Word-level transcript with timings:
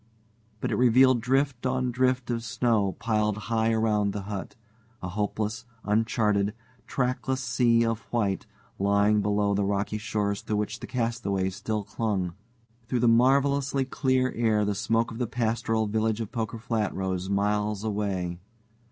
But 0.61 0.71
it 0.71 0.77
revealed 0.77 1.21
drift 1.21 1.63
on 1.67 1.91
drift 1.91 2.31
of 2.31 2.43
snow 2.43 2.93
piled 2.99 3.37
high 3.37 3.71
around 3.71 4.13
the 4.13 4.23
hut 4.23 4.55
a 4.99 5.09
hopeless, 5.09 5.63
uncharted, 5.83 6.55
trackless 6.87 7.39
sea 7.43 7.85
of 7.85 7.99
white 8.11 8.47
lying 8.79 9.21
below 9.21 9.53
the 9.53 9.63
rocky 9.63 9.99
shores 9.99 10.41
to 10.41 10.55
which 10.55 10.79
the 10.79 10.87
castaways 10.87 11.55
still 11.55 11.83
clung. 11.83 12.33
Through 12.87 13.01
the 13.01 13.07
marvelously 13.07 13.85
clear 13.85 14.31
air 14.35 14.65
the 14.65 14.73
smoke 14.73 15.11
of 15.11 15.19
the 15.19 15.27
pastoral 15.27 15.85
village 15.85 16.19
of 16.19 16.31
Poker 16.31 16.57
Flat 16.57 16.95
rose 16.95 17.29
miles 17.29 17.83
away. 17.83 18.39